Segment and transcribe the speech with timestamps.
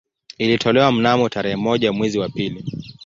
[0.37, 2.65] Ilitolewa mnamo tarehe moja mwezi wa pili